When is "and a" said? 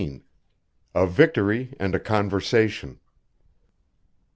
1.79-1.99